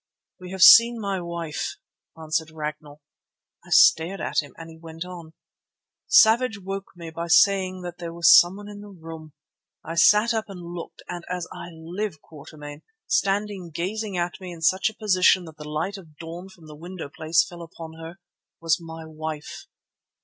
"We 0.39 0.49
have 0.49 0.63
seen 0.63 0.99
my 0.99 1.21
wife," 1.21 1.77
answered 2.19 2.49
Ragnall. 2.49 3.01
I 3.63 3.69
stared 3.69 4.19
at 4.19 4.39
him 4.41 4.51
and 4.57 4.67
he 4.71 4.75
went 4.79 5.05
on: 5.05 5.33
"Savage 6.07 6.59
woke 6.59 6.89
me 6.95 7.11
by 7.11 7.27
saying 7.27 7.83
that 7.83 7.99
there 7.99 8.11
was 8.11 8.35
someone 8.35 8.67
in 8.67 8.81
the 8.81 8.87
room. 8.89 9.33
I 9.85 9.93
sat 9.93 10.33
up 10.33 10.45
and 10.47 10.59
looked 10.73 11.03
and, 11.07 11.23
as 11.29 11.47
I 11.53 11.69
live, 11.69 12.19
Quatermain, 12.19 12.81
standing 13.05 13.69
gazing 13.69 14.17
at 14.17 14.41
me 14.41 14.51
in 14.51 14.63
such 14.63 14.89
a 14.89 14.95
position 14.97 15.45
that 15.45 15.57
the 15.57 15.69
light 15.69 15.97
of 15.99 16.17
dawn 16.17 16.49
from 16.49 16.65
the 16.65 16.73
window 16.73 17.07
place 17.07 17.45
fell 17.47 17.61
upon 17.61 17.93
her, 18.01 18.17
was 18.59 18.81
my 18.81 19.05
wife." 19.05 19.67